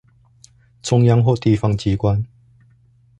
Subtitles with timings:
[0.81, 2.25] 中央或地方機關